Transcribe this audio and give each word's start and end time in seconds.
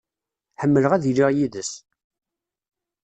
Ḥemmleɣ 0.61 0.91
ad 0.93 1.03
iliɣ 1.11 1.29
yid-s. 1.33 1.71